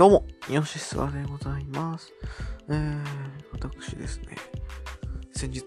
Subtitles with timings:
[0.00, 2.10] どうも、ヨシスワでございます。
[2.70, 3.04] えー、
[3.52, 4.34] 私ですね、
[5.34, 5.60] 先日、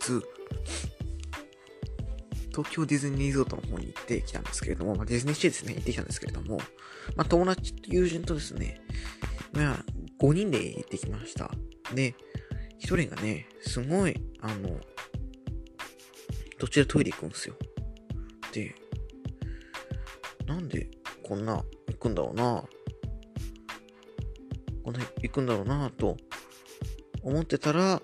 [2.49, 6.57] 東京ディズニーリゾートの方に行ってきたんですけれども、まあ、ディズニーシーですね、行ってきたんですけれども、
[7.15, 8.81] まあ、友達と友人とですね、
[9.51, 9.85] まあ、
[10.19, 11.51] 5人で行ってきました。
[11.93, 12.15] で、
[12.81, 14.79] 1人がね、すごい、あの、
[16.57, 17.55] 途中でトイレ行くんですよ。
[18.51, 18.73] で、
[20.47, 20.89] なんで
[21.21, 22.63] こんな行くんだろうな
[24.83, 26.17] こんな行くんだろうなと
[27.23, 28.01] 思ってたら、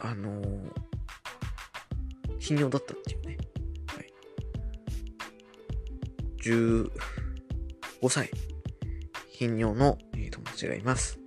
[0.00, 0.70] あのー、
[2.38, 3.38] 頻尿だったっていうね。
[3.86, 4.12] はい。
[6.42, 8.30] 15歳、
[9.28, 11.18] 頻尿の、え友達がいます。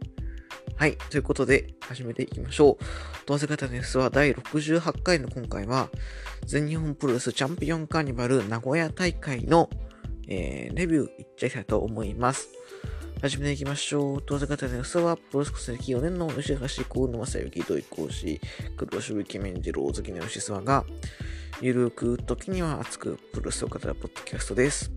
[0.77, 0.97] はい。
[1.09, 2.85] ということで、始めていきましょう。
[3.25, 5.89] どうせ方のニュースは第68回の今回は、
[6.45, 9.69] 全日本プロレスチャンピオンカーニバル名古屋大会の、
[10.27, 12.49] えーレビューいっちゃいたいと思います。
[13.21, 14.23] 始めていきましょう。
[14.23, 18.39] どうせ方のニュースは、プロレス国籍4年の吉橋幸野正幸土井講師、
[18.77, 20.85] 黒潮イケメン次郎月の吉諏訪が、
[21.61, 24.91] ゆるく時には熱くプロレスを語るポッドキャストです。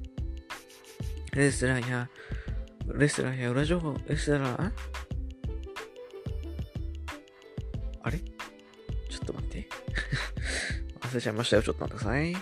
[1.32, 2.10] レスラーや、
[2.92, 4.72] レスラーや裏情報、レスラー、
[8.02, 8.18] あれ？
[8.18, 9.68] ちょっと待って。
[11.00, 11.62] 忘れちゃいましたよ。
[11.62, 12.36] ちょっと待ってください。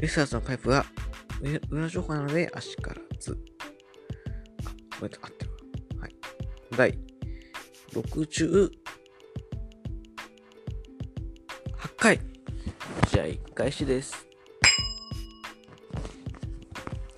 [0.00, 0.84] レスラーズのパイプは、
[1.70, 2.97] 裏情報なので、足から
[4.98, 4.98] ず。
[4.98, 5.50] あ、ごめんなさい、合ってる。
[6.00, 6.14] はい。
[6.76, 6.98] 第
[7.92, 8.70] 68
[11.96, 12.20] 回、
[13.08, 14.26] 試合開始です。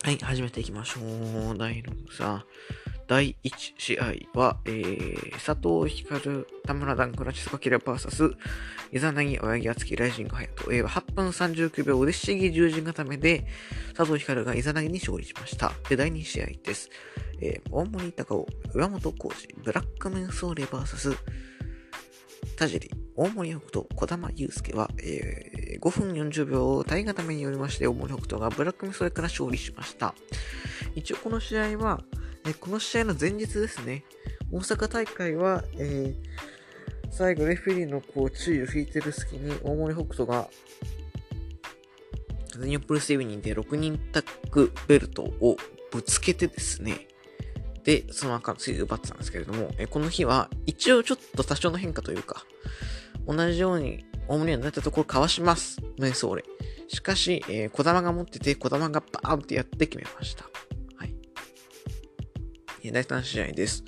[0.03, 1.01] はい、始めていきましょ
[1.53, 1.59] う。
[1.59, 2.45] 第6さ、
[3.11, 8.31] 第1試合は、えー、佐藤光、田村ダンクラチスカキラバーサス、
[8.93, 13.49] イザナギ、青柳敦樹、ライジングハヤト、えー、8分39秒で七技十字固めで、
[13.97, 15.73] 佐藤光がイザナギに勝利しました。
[15.89, 16.89] で、第2試合です。
[17.41, 21.17] えー、大森高尾、岩本浩二、ブラックメンソーレバーサス、
[22.57, 30.15] 田尻、大森北斗、小玉祐介は、えー、5分40秒を体固めによりまして、大森北斗がブラックメンソーレから勝利しました。
[30.95, 32.05] 一応この試合は、
[32.47, 34.05] えこの試合の前日ですね、
[34.51, 36.51] 大阪大会は、えー
[37.11, 40.49] 最後レフェリーのこう注意を引いてる隙に大森北斗が
[42.59, 45.57] 全日本プロレスウィニンで6人タッグベルトを
[45.91, 47.09] ぶつけてですね、
[47.85, 52.45] で、そのままつい奪ってたんですけれども、えこの日は一応ちょっと多少の変化というか、
[53.27, 55.81] 同じように大森がなったところかわします。
[55.99, 56.45] メンソーレ。
[56.89, 60.45] しかし、えー、小玉が持ってて、小玉がバーンってやって決めました。
[62.81, 62.89] はい。
[62.89, 63.85] え第3試合です。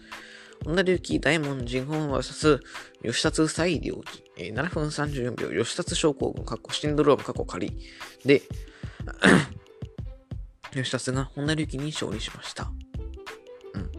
[0.64, 2.60] 本田隆起、大門神本 VS
[3.02, 4.04] 吉達西良寺、
[4.36, 7.72] えー7分34秒、吉達症候群、シンドローム、過去仮。
[8.24, 8.42] で、
[10.72, 12.70] 吉達が本田隆起に勝利しました。
[13.74, 13.90] うん。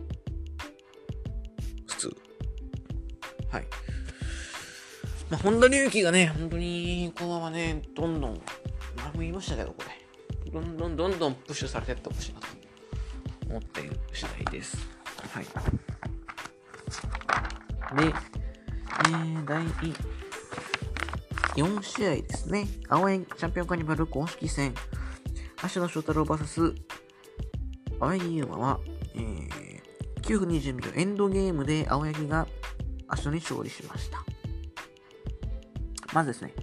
[1.88, 2.16] 普通。
[3.50, 3.68] はい。
[5.30, 8.42] まあ、本田隆起がね、本当に、このままね、どんどん、
[8.96, 10.04] 前も言いましたけど、これ。
[10.52, 12.53] どんどんどんどんプッシュされていってほしいなと
[13.54, 14.76] 思っている次第です。
[15.32, 15.46] はい。
[17.96, 19.64] で、えー、第
[21.56, 22.68] 4試合ですね。
[22.90, 24.74] 青柳チャンピオンカニバル公式戦。
[25.62, 26.76] 芦野翔太郎 VS
[28.00, 28.80] 青柳優馬は、
[29.14, 29.82] えー、
[30.22, 32.48] 9分20秒エンドゲームで青柳が
[33.08, 34.26] 芦野に勝利しました。
[36.12, 36.54] まずですね、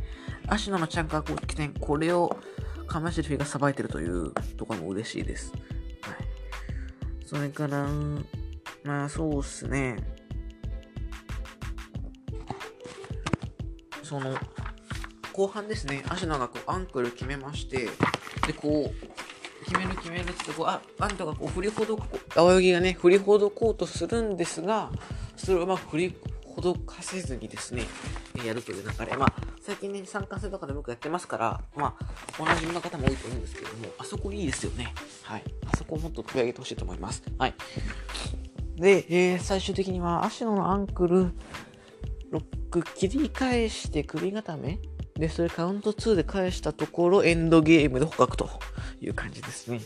[0.48, 2.36] 芦野のチャンカー公式戦、これを
[2.88, 5.52] 亀梨ルフィがさばいてるというところも嬉しいです。
[7.30, 7.86] それから、
[8.82, 9.98] まあそうっすね。
[14.02, 14.36] その、
[15.32, 17.88] 後半ですね、芦野がこうアンクル決めまして、
[18.48, 22.04] で、こう、決める決めるってこう、あ、アントがこう振りほどこ、
[22.34, 24.90] 青柳がね、振りほどこうとするんですが、
[25.36, 27.84] それをまく振りほどかせずにですね、
[28.44, 29.16] やるという流れ。
[29.16, 34.94] まあ、最近ね、参加制とかで僕やってますから、まあ、おなじみの方も多いと思うんですけども、あそこいいですよね。
[35.22, 35.44] はい。
[35.66, 37.22] あそこをもっと取り上げてほしいと思います。
[37.38, 37.54] はい。
[38.76, 41.32] で、えー最終的には、芦野のアンクル、
[42.30, 44.78] ロック切り返して首固め
[45.14, 48.48] で、それカウント2で返したところ、エンドゲームで捕獲と
[49.02, 49.82] いう感じですね。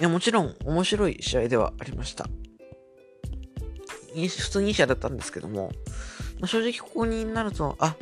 [0.00, 2.26] いや、もちろん面白い試合ではありました。
[4.14, 5.70] 普通にいい試合だったんですけども、
[6.40, 7.94] ま正直ここになると、あ、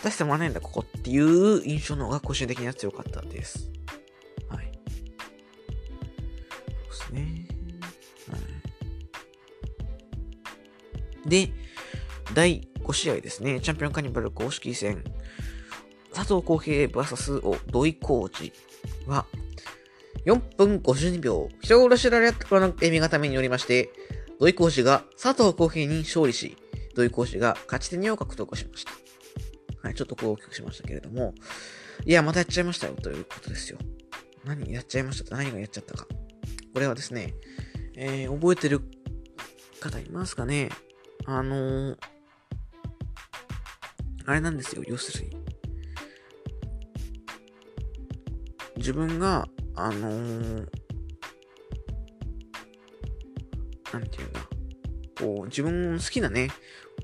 [0.00, 3.70] 勝たせてもらえないんだ、ここっていう印象の方が個人的には強かったです。
[4.48, 4.72] はい。
[6.90, 7.46] そうですね。
[8.30, 8.38] は
[11.26, 11.28] い。
[11.28, 11.52] で、
[12.34, 13.60] 第5試合ですね。
[13.60, 15.04] チャンピオンカニバル公式戦。
[16.14, 18.52] 佐藤浩平 VS を土井浩二
[19.06, 19.26] は、
[20.24, 23.90] 4分52秒、人殺しられたのエビがためによりまして、
[24.38, 26.56] 土井講師が佐藤浩平に勝利し、
[26.94, 29.09] 土井講師が勝ち点2を獲得しました。
[29.82, 31.34] はい、ちょっとこう大きくしましたけれども、
[32.04, 33.78] いや、またやっちゃいましたよ、ということですよ。
[34.44, 35.24] 何やっちゃいました？
[35.24, 36.06] って何がやっちゃったか。
[36.72, 37.34] これはですね、
[37.94, 38.80] えー、覚えてる
[39.80, 40.70] 方いますかね？
[41.26, 41.96] あのー、
[44.26, 45.36] あれなんですよ、要するに。
[48.76, 50.66] 自分が、あのー、
[53.92, 54.40] なんていうんだ、
[55.20, 56.48] こう、自分の好きなね、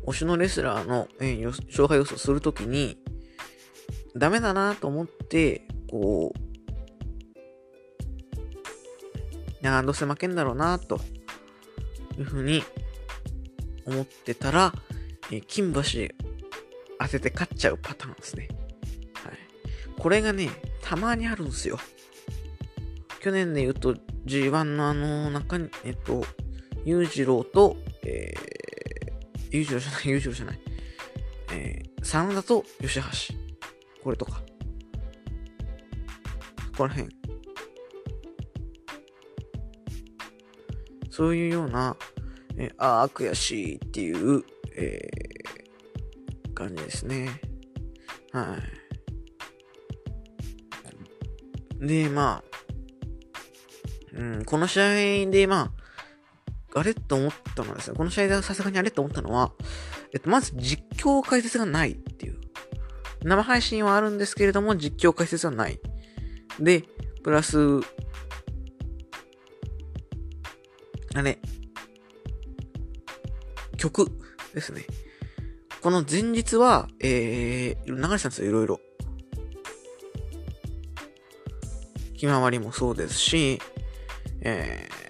[0.06, 2.98] 推しのレスラーの、えー、勝敗予想するときに、
[4.16, 6.38] ダメだなと思って、こう、
[9.62, 11.00] いやどうせ負けんだろうなと
[12.18, 12.62] いうふうに
[13.84, 14.72] 思ってたら、
[15.30, 16.14] えー、金星
[17.00, 18.48] 当てて勝っちゃうパターンですね。
[19.14, 19.34] はい。
[19.98, 20.50] これがね、
[20.82, 21.78] たまにあるんですよ。
[23.20, 26.24] 去年で言うと G1 のあの中に、えっと、
[26.84, 28.55] 裕次郎と、えー、
[29.50, 30.60] 裕次郎じゃない、裕次郎じゃない。
[31.52, 33.02] えー、真田と吉橋。
[34.02, 34.42] これとか。
[36.72, 37.08] ここら辺。
[41.10, 41.96] そういうような、
[42.58, 44.44] えー、ああ、悔しいっていう、
[44.76, 47.40] えー、感じですね。
[48.32, 48.58] は
[51.80, 51.86] い。
[51.86, 52.56] で、まあ、
[54.12, 55.75] うん、この試合で、まあ、
[56.76, 59.52] あれと思ったのはですね、この試合でさすがにあれと思ったのは、
[60.12, 62.38] えっと、まず実況解説がないっていう。
[63.24, 65.80] 生配信はあるんですけれども、実況解説はない。
[66.60, 66.84] で、
[67.24, 67.80] プラス、
[71.14, 71.38] あれ、
[73.78, 74.10] 曲
[74.54, 74.84] ですね。
[75.80, 78.80] この前日は、えー、流れてたんですよ、いろいろ。
[82.12, 83.60] ひまわりもそうですし、
[84.42, 85.05] えー、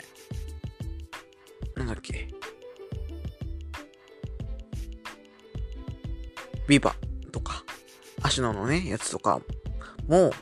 [6.67, 6.95] ビバ
[7.33, 7.65] とか、
[8.23, 9.41] 足野のね、やつとか
[10.09, 10.33] も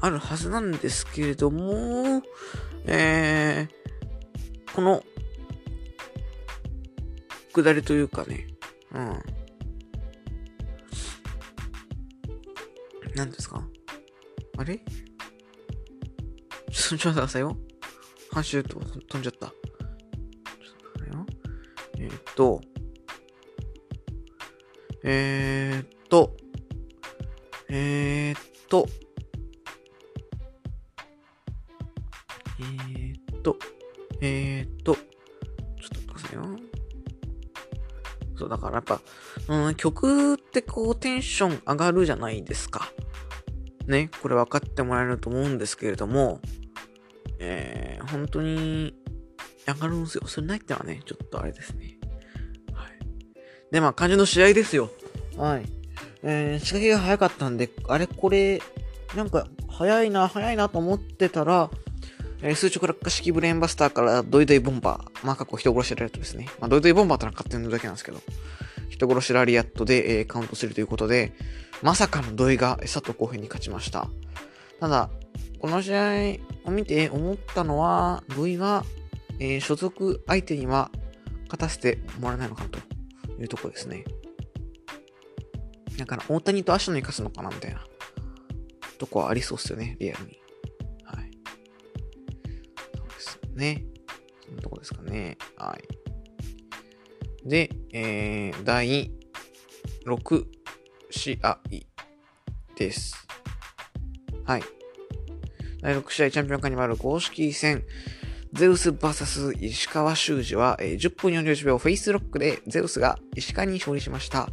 [0.00, 2.22] あるはずなんですけれども、
[2.86, 5.02] えー、この
[7.52, 8.46] 下りというかね、
[8.92, 9.22] うん。
[13.14, 13.62] 何ですか？
[14.58, 14.76] あれ？
[14.76, 17.56] ちょっと待ってくださいよ。
[18.30, 19.46] 半周と飛んじゃった。
[19.46, 19.52] ちょっ
[20.94, 21.26] と待ってよ。
[21.98, 22.60] えー、っと、
[25.08, 26.36] えー、っと、
[27.68, 28.88] えー、っと、
[32.58, 33.56] えー、っと、
[34.20, 35.06] えー、っと、ちょっと
[35.84, 36.58] 待ってくださいよ。
[38.36, 39.00] そう、だからやっぱ、
[39.48, 42.90] うん、曲ってこうテンション上がるじゃないですか。
[43.86, 46.40] ね、これ分かってもらえると思うんですけれども、
[47.38, 48.96] えー、本当に
[49.68, 50.26] 上がるんですよ。
[50.26, 51.96] それないってのはね、ちょっとあれですね。
[53.70, 54.90] で、まあ、感じの試合ですよ。
[55.36, 55.66] はい。
[56.22, 58.60] えー、仕掛けが早かったんで、あれこれ、
[59.14, 61.70] なんか、早いな、早いなと思ってたら、
[62.42, 65.26] えー、数直落下式ブレーンバスターからドイドイボンバー。
[65.26, 66.48] まあ過去人殺しラリアットですね。
[66.60, 68.20] まあドイドイボンバーってのは勝手にだけなんですけど。
[68.88, 71.32] 人殺しラリアットで、えー、カウントするということで、
[71.82, 74.08] まさかのドイが佐藤浩平に勝ちました。
[74.80, 75.10] ただ、
[75.58, 78.84] この試合を見て思ったのは、ドイは、
[79.38, 80.90] えー、所属相手には
[81.44, 82.78] 勝たせてもらえないのかなと
[83.38, 84.04] いうとこですね。
[85.98, 87.86] だから大谷と足野に勝つのかなみたいな
[88.98, 90.38] とこはありそうっすよね、リアルに。
[91.04, 91.30] はい。
[92.96, 93.84] そうですね。
[94.44, 95.38] そんなとこですかね。
[95.56, 97.48] はい。
[97.48, 99.10] で、えー、第
[100.04, 100.44] 6
[101.10, 101.58] 試合
[102.76, 103.26] です。
[104.44, 104.62] はい。
[105.80, 107.84] 第6試合チャンピオンカーニバル公式戦、
[108.52, 114.48] ゼウス VS 石川修司は、えー、10分41秒フェイスロックでゼウスが石川に勝利しました。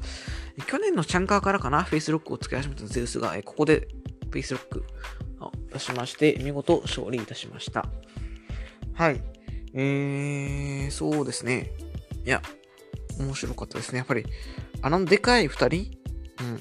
[0.68, 3.88] 去年のチャンカーからかな、フェイスロックをつけ始めたゼウスが、えー、ここで
[4.30, 4.84] フェイスロック
[5.40, 7.86] を出しまして、見事勝利いたしました。
[8.94, 9.22] はい。
[9.74, 11.72] えー、そうですね。
[12.26, 12.42] いや、
[13.20, 14.00] 面白かったですね。
[14.00, 14.26] やっぱり、
[14.82, 15.92] あのでかい二人
[16.42, 16.56] うん。
[16.56, 16.60] っ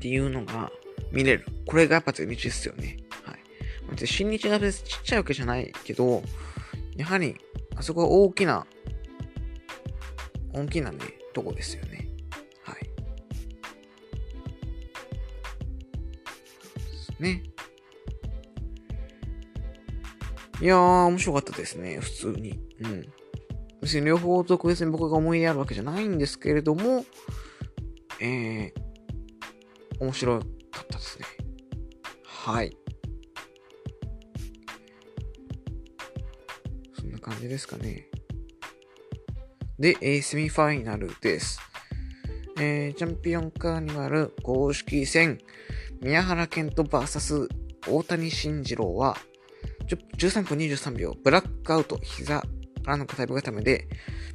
[0.00, 0.70] ていうのが
[1.12, 1.46] 見れる。
[1.66, 2.96] これがやっぱ中日ですよね。
[3.92, 4.06] はい。
[4.06, 6.22] 新日が別にちっちゃいわけじゃないけど、
[6.96, 7.36] やはり、
[7.76, 8.66] あそこは大きな、
[10.52, 10.98] 大きなね、
[11.32, 12.08] とこですよね。
[12.62, 12.84] はい。
[16.74, 17.42] ですね。
[20.60, 22.58] いやー、面白かったですね、普通に。
[22.80, 23.12] うん。
[23.80, 27.04] 別に両方特別に僕が思い出あるわけじゃないんですけれども、
[28.20, 28.72] えー、
[29.98, 30.46] 面白か
[30.82, 31.26] ったですね。
[32.24, 32.76] はい。
[37.32, 38.06] 感じですかね。
[39.78, 41.60] で、えーセミファイナルです。
[42.58, 45.38] えーチャンピオンカーニバル公式戦、
[46.00, 47.48] 宮原健人 VS
[47.88, 49.16] 大谷慎次郎は、
[50.18, 52.46] 13分23秒、ブラックアウト、膝か
[52.84, 53.88] らの片指固めで、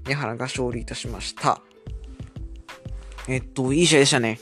[0.05, 1.61] 宮原が勝利いたしました。
[3.27, 4.39] えっと、いい試合でしたね。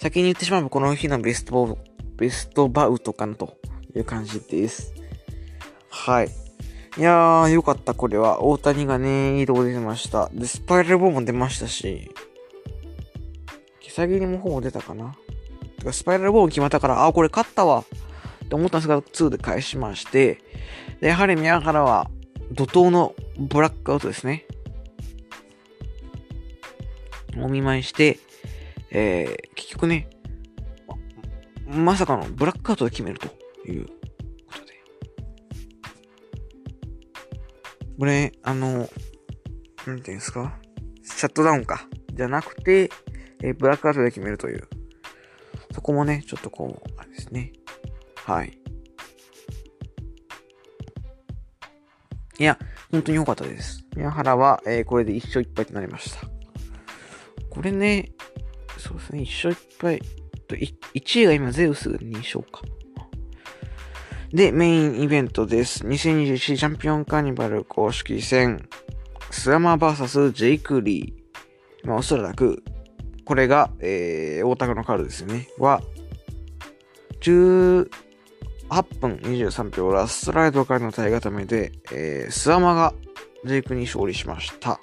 [0.00, 1.78] 先に言ってしまえばこの日のベストボ
[2.16, 3.58] ベストバウトかなと
[3.94, 4.94] いう感じです。
[5.90, 6.49] はい。
[6.98, 8.42] いやー、よかった、これは。
[8.42, 10.28] 大谷がね、いいとこ出てました。
[10.32, 12.10] で、スパイラルボーンも出ましたし、
[13.80, 15.14] 毛先にもほぼ出たかな。
[15.78, 17.84] てか、スパイラルボーン決まったから、あ、これ勝ったわ。
[18.44, 20.40] って思ったんですが、2で返しまして、
[21.00, 22.10] で、やはり宮原は、
[22.50, 24.46] 怒涛のブラックアウトですね。
[27.38, 28.18] お見舞いして、
[28.90, 30.10] えー、結局ね、
[31.68, 33.28] まさかのブラックアウトで決めると
[33.70, 33.86] いう
[38.00, 38.88] これ、あの、
[39.86, 40.58] なんていうんですか？
[41.02, 41.86] シャットダウンか。
[42.14, 42.88] じゃなくて、
[43.42, 44.66] えーブラックアウトで決めるという。
[45.74, 47.52] そこもね、ちょっとこう、あれですね。
[48.24, 48.58] はい。
[52.38, 52.58] いや、
[52.90, 53.84] 本当に良かったです。
[53.94, 56.26] 宮原は、えーこれで1勝1敗となりました。
[57.50, 58.12] これね、
[58.78, 60.00] そうですね、1勝1敗
[60.48, 62.62] と、い1位が今ゼウスが2勝か。
[64.32, 65.84] で、メインイベントです。
[65.84, 68.68] 2021チャンピオンカーニバル公式戦、
[69.32, 71.86] スラマー VS ジェイク・リー。
[71.86, 72.62] まあ、おそらく、
[73.24, 75.48] これが、えー、大田区のカードですよね。
[75.58, 75.82] は、
[77.22, 77.88] 18
[79.00, 82.94] 分23秒ラストライドからの体固めで、えー、スアマーが
[83.44, 84.78] ジェイクに勝利しました。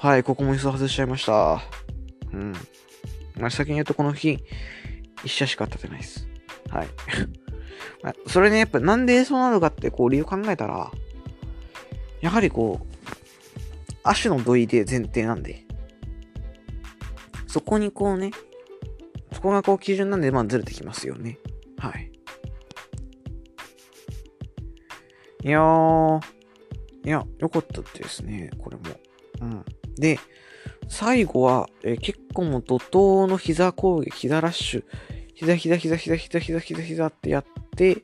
[0.00, 1.62] はい、ここも椅子外しちゃいました。
[2.32, 2.52] うん。
[3.38, 4.40] まあ、先に言うとこの日、
[5.22, 6.26] 一社しか立てないです。
[6.70, 6.88] はい。
[8.26, 10.90] それね、やっぱなんでそうなるかって、こう理由考えたら、
[12.20, 12.86] やはりこう、
[14.02, 15.64] 足の土井で前提なんで、
[17.46, 18.32] そこにこうね、
[19.32, 21.38] そこがこう基準なんで、まあずれてきますよね。
[21.78, 22.10] はい。
[25.44, 26.24] いやー、
[27.04, 28.82] いや、よかったですね、これも。
[29.40, 29.64] うん。
[29.96, 30.18] で、
[30.88, 34.84] 最後は、えー結構も怒涛の膝攻撃、膝ラッシュ、
[35.34, 37.44] 膝膝膝膝膝膝膝膝ってやっ
[37.76, 38.02] て、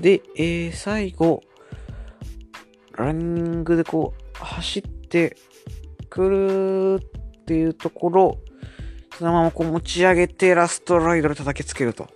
[0.00, 1.42] で、えー最後、
[2.96, 5.36] ランニングでこう、走って
[6.08, 7.00] くる
[7.40, 8.38] っていうところ、
[9.18, 12.08] そのままこう持ち上げてラストライドで叩きつけると。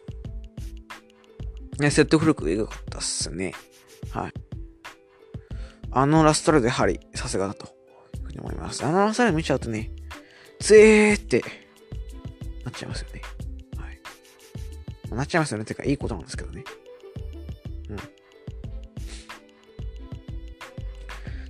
[1.78, 3.54] ね、説得力がかったっすね。
[4.10, 4.32] はい。
[5.92, 7.68] あのラストライドやはりさすがだとい
[8.20, 8.84] うふうに思います。
[8.84, 9.90] あのラストライド見ちゃうとね、
[10.60, 11.42] つえーって
[12.64, 13.22] なっちゃいますよね。
[15.16, 15.64] なっちゃいますよね。
[15.64, 16.64] てか、いいことなんですけどね。
[17.88, 17.96] うん。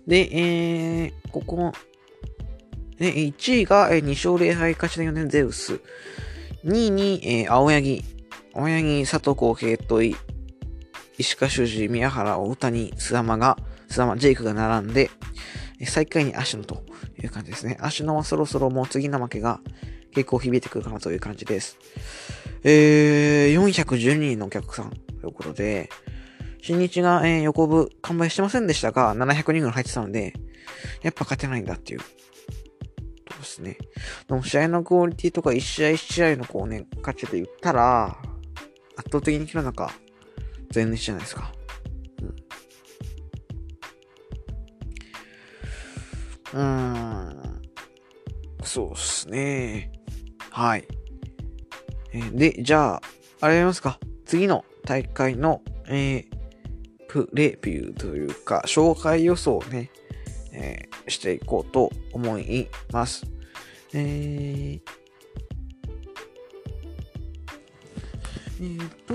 [0.07, 1.73] で、えー、ここ、
[2.99, 5.81] で、1位が、え2勝0敗勝ちの4年ゼウス。
[6.64, 8.05] 2位に、えー青柳。
[8.55, 10.17] 青柳、佐藤浩平とい、
[11.17, 13.57] 石川修司、宮原、大谷、須山が、
[13.88, 15.11] 須山、ジェイクが並んで、
[15.81, 16.83] え最下位に芦野と
[17.19, 17.79] いう感じですね。
[17.81, 19.61] 芦野はそろそろもう次の負けが
[20.12, 21.79] 結構響いてくるかなという感じです。
[22.62, 25.88] えー、412人のお客さんということで、
[26.62, 30.35] 新日が、えー横部完売してませんでしたが、700人ぐらい入ってたので、
[31.02, 32.00] やっぱ勝てないんだっていう。
[32.00, 33.79] とですね。
[34.29, 38.19] でも試合のクオリティとか一試合一試合のこうね、勝ちで言ったら、
[38.97, 39.90] 圧倒的に切る中、
[40.71, 41.52] 全日じゃないですか。
[46.55, 46.61] うん。
[46.61, 47.62] うーん。
[48.62, 49.90] そうっすね。
[50.50, 50.87] はい。
[52.12, 53.02] えーで、じゃあ、
[53.40, 53.99] あれやりますか。
[54.26, 56.40] 次の大会の、えー
[57.09, 59.90] プレビューというか、紹介予想をね、
[60.52, 63.26] えーしていこうと思います。
[63.93, 64.81] えー、
[68.61, 69.14] えーっと、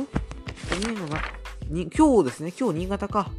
[0.70, 1.22] というのが、
[1.70, 3.32] に今日ですね、今日新潟か。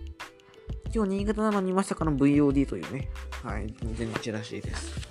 [0.95, 3.11] 今日新潟なのにまさかの VOD というね、
[3.43, 5.09] はい、全日らしいです。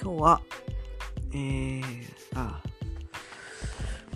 [0.00, 0.40] 今日は、
[1.32, 1.82] えー、
[2.34, 2.68] ああ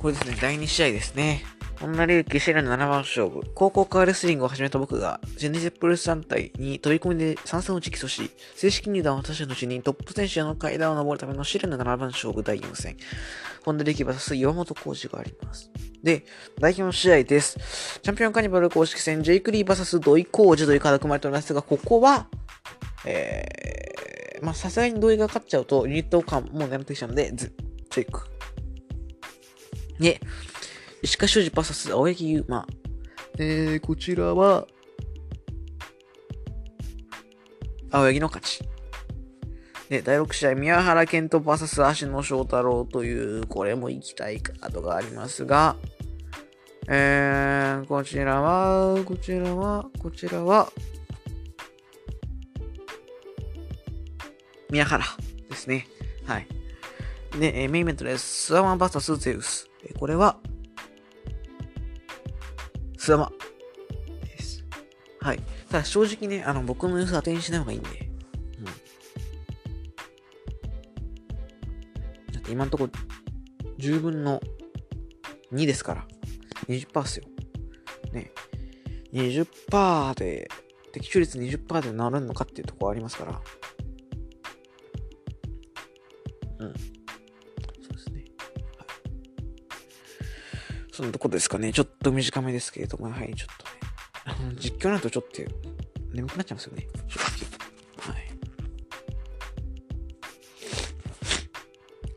[0.03, 1.45] これですね、第2試合ですね。
[1.81, 3.43] 女流騎士連の7番勝負。
[3.55, 12.97] 高校カーレスリングを始めた僕が、ジェネジェプレス団体に飛び込みで参戦を直訴し、正式入団を果たした後にトップ選手への階段を登るための試練の7番勝負第4戦。
[13.65, 15.71] 本田力 VS 岩本浩二があります。
[16.03, 16.25] で、
[16.59, 18.01] 代表の試合です。
[18.03, 22.27] チャンピオンカニバル公式戦、ジェイクリー VS 土井浩二というカードが組まれておりますが、ここは、
[23.05, 23.82] えー、
[24.43, 27.55] まあ、さすがに土井が勝っちゃうと、ユニット感もう狙ってきちゃうので、ず
[27.91, 28.23] ジェイク。
[30.01, 30.21] で、
[31.01, 32.67] 石川修司 VS 青柳優馬。
[33.39, 34.67] えー、こちらは、
[37.93, 38.61] 青柳の勝ち。
[39.89, 45.77] で、第6試合、宮原健人 VS 足野翔太郎という、これも行きたいカードがありますが、
[46.89, 50.69] えー、こちらは、こちらは、こちらは、
[54.73, 55.05] 宮原
[55.51, 55.87] ですね。
[56.25, 56.47] はい。
[57.39, 58.47] で、えメインイベントです。
[58.47, 59.69] スワマン VS ゼウス。
[59.99, 60.39] これは、
[62.97, 63.33] スワマ
[64.25, 64.65] です。
[65.21, 65.43] はい。
[65.69, 67.89] ただ正直ね、あの、僕の予想当てにしない方がいいんで。
[68.61, 68.65] うん。
[68.65, 68.73] だ
[72.39, 72.89] って今んとこ、
[73.77, 74.41] 10分の
[75.53, 76.07] 2ですから。
[76.69, 77.27] 20%っすよ。
[78.15, 78.33] ね。
[79.13, 80.49] 20%で、
[80.93, 83.39] 的中率20%でなるのかっていうところありますから。
[91.03, 91.73] そのとこですかね。
[91.73, 94.55] ちょっと短めですけれども、はい、ちょっとね。
[94.61, 95.43] 実況になるとちょっと
[96.13, 96.87] 眠くなっちゃいますよね。
[97.99, 98.17] はい。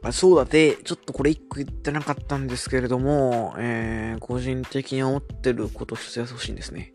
[0.04, 6.92] あそうだで、ちょっとこれ一個言ってなかったんですけれども、えー、個人的に思ってること一つやってほしいんですね。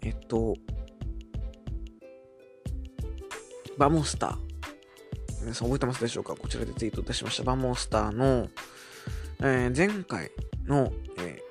[0.00, 0.54] えっと、
[3.76, 4.51] バモスター。
[5.52, 6.34] 皆さん覚えてますでしょうか？
[6.34, 7.42] こちらでツイートいたしました。
[7.42, 8.48] バモンスターの、
[9.40, 10.30] えー、前回
[10.64, 11.42] の、え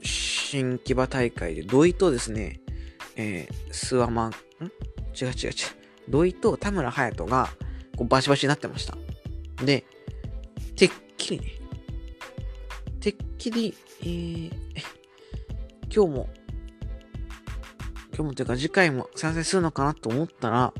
[0.00, 2.60] ー、新木場大会で土井とですね、
[3.16, 4.32] えー、スワマン、ん？
[4.32, 5.52] 違う違う違う。
[6.08, 7.50] 土井と田村隼人が
[7.94, 8.96] こうバシバシになってました。
[9.62, 9.84] で、
[10.76, 11.52] てっきりね、
[13.00, 14.50] てっきり、えー、
[15.94, 16.28] 今日も
[18.14, 20.72] 今日もというか次回も賛成するのかなと思ったら、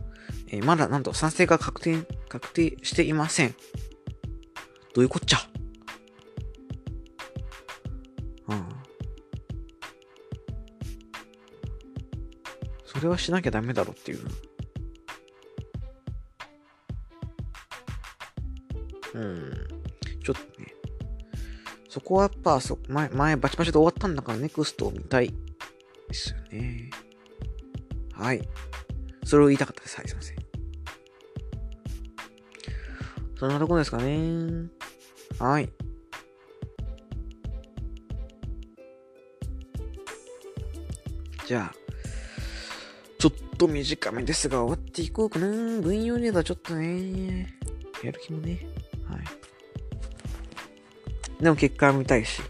[0.50, 3.54] えー、まだなんと賛成が確定、確定していません。
[4.94, 5.38] どういうこっちゃ？
[8.48, 8.64] うん。
[12.84, 14.20] それはしなきゃダメだろっていう。
[19.14, 19.52] うん。
[20.22, 20.74] ちょっとね。
[21.88, 25.28] そこはやっぱ、そ前、前バチバチで終わったんだからネクストを見たい
[26.08, 26.90] ですよね。
[28.12, 28.48] はい。
[29.28, 29.96] それを言いたかったです。
[29.98, 30.36] はい、すいません。
[33.38, 34.70] そんなとこですかね。
[35.38, 35.68] はい。
[41.46, 41.74] じゃあ、
[43.18, 45.46] ちょっと短めですが終わっていこうかな。
[45.82, 47.54] 分用ネタちょっとね、
[48.02, 48.66] やる気もね。
[49.10, 49.24] はい。
[51.42, 52.40] でも結果見たいし。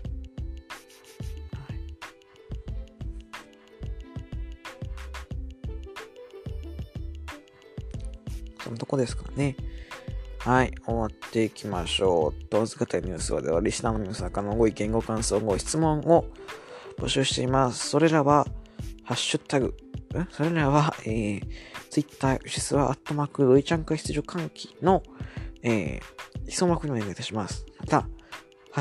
[8.99, 9.57] ですかね。
[10.41, 12.45] はい、終わっていきましょう。
[12.51, 16.27] どうぞ方ニュースはでは、リスナーの皆さんからのご意見、ご感想、ご質問を
[16.99, 17.89] 募集しています。
[17.91, 18.47] それらは、
[19.05, 19.75] ハッシュタグ、
[20.31, 21.43] それらは、えー、
[21.91, 25.03] ツイッター、シスワ、アットマーク、ロイちゃん化出場喚起の、
[25.63, 27.67] えー、質問枠にお願いいたします。
[27.79, 28.09] また、ハ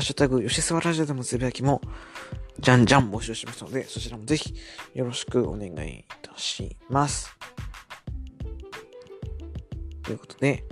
[0.02, 1.80] シュタグ、吉沢ラジオでもつぶやきも、
[2.60, 4.54] じゃんじゃん募集しますので、そちらもぜひ
[4.94, 7.36] よろしくお願いいたします。
[10.08, 10.64] ということで、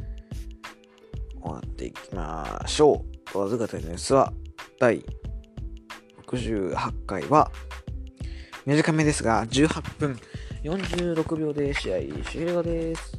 [1.42, 3.38] 終わっていきましょう。
[3.38, 4.32] わずかたニュースは、
[4.80, 5.04] 第
[6.26, 7.50] 68回は、
[8.64, 10.18] 短めですが、18分
[10.62, 13.18] 46秒で試合終了です。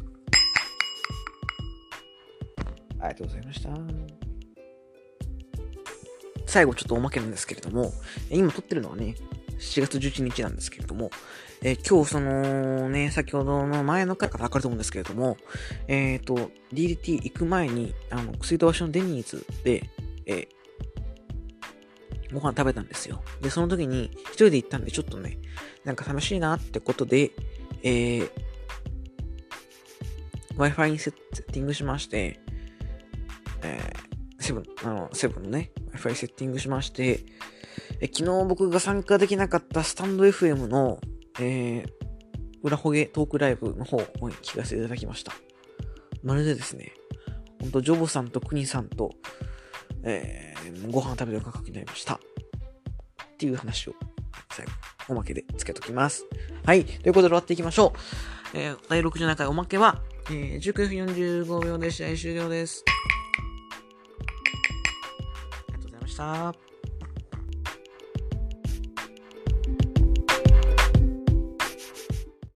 [2.99, 3.69] ありがとうございました。
[6.47, 7.93] 最後ちょっとおまけなんですけれども、
[8.32, 9.13] 今撮ってるのはね、
[9.60, 11.12] 7月11日なんですけれども、
[11.63, 15.38] えー、今日そのね、先ほどの前の回からわかると思うんですけれども、
[15.88, 19.89] えっ、ー、と、DDT 行く前に、あの、水道橋のデニーズで、
[20.26, 23.24] えー、ご飯食べたんですよ。
[23.41, 25.39] で、その時に一人で行ったんでちょっとね、
[25.84, 27.32] なんか楽しいなってことで、
[27.82, 28.30] えー、
[30.58, 31.13] Wi-Fi にセッ
[31.52, 32.39] ティングしまして、
[33.63, 37.26] えー、セブン、あの、セブンのね、Wi-Fi セッティングしまして、
[38.00, 41.00] え昨日僕が参加できなかったスタンド FM の、
[41.39, 41.88] えー、
[42.63, 45.34] 裏ほげトークライブの方を聞かせていただきました。
[46.23, 46.93] まるでですね、
[47.62, 49.12] ほんとジョボさんとクニさんと、
[50.04, 52.15] えー、ご飯食べる価格になりました。
[52.15, 52.19] っ
[53.38, 53.93] ていう話を
[54.52, 54.71] 最後、
[55.10, 56.26] おまけでつけときます。
[56.65, 56.86] はい。
[56.86, 57.93] ということで終わっていきましょ
[58.54, 58.58] う。
[58.58, 62.84] えー、第67回おまけは、えー、19分45秒で試合終了です。
[65.69, 66.66] ありがとうございました。